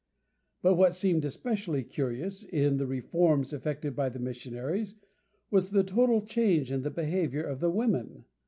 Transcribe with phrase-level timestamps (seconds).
[0.63, 4.95] But what seemed especially curious in the reforms effected by the missionaries
[5.51, 8.25] was the total change in the behaviour of the women.